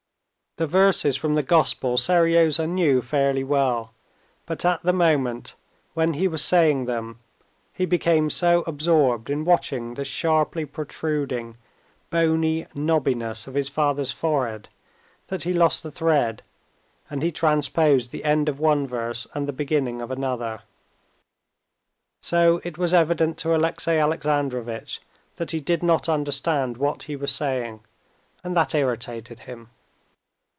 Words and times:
The 0.57 0.67
verses 0.67 1.15
from 1.15 1.35
the 1.35 1.43
Gospel 1.43 1.95
Seryozha 1.95 2.67
knew 2.67 3.01
fairly 3.01 3.41
well, 3.43 3.93
but 4.45 4.65
at 4.65 4.83
the 4.83 4.91
moment 4.91 5.55
when 5.93 6.13
he 6.15 6.27
was 6.27 6.43
saying 6.43 6.83
them 6.87 7.19
he 7.71 7.85
became 7.85 8.29
so 8.29 8.61
absorbed 8.67 9.29
in 9.29 9.45
watching 9.45 9.93
the 9.93 10.03
sharply 10.03 10.65
protruding, 10.65 11.55
bony 12.09 12.67
knobbiness 12.75 13.47
of 13.47 13.53
his 13.53 13.69
father's 13.69 14.11
forehead, 14.11 14.67
that 15.27 15.43
he 15.43 15.53
lost 15.53 15.83
the 15.83 15.89
thread, 15.89 16.43
and 17.09 17.23
he 17.23 17.31
transposed 17.31 18.11
the 18.11 18.25
end 18.25 18.49
of 18.49 18.59
one 18.59 18.85
verse 18.85 19.25
and 19.33 19.47
the 19.47 19.53
beginning 19.53 20.01
of 20.01 20.11
another. 20.11 20.63
So 22.21 22.59
it 22.65 22.77
was 22.77 22.93
evident 22.93 23.37
to 23.37 23.55
Alexey 23.55 23.93
Alexandrovitch 23.95 24.99
that 25.37 25.51
he 25.51 25.61
did 25.61 25.81
not 25.81 26.09
understand 26.09 26.75
what 26.75 27.03
he 27.03 27.15
was 27.15 27.31
saying, 27.31 27.79
and 28.43 28.53
that 28.57 28.75
irritated 28.75 29.39
him. 29.41 29.69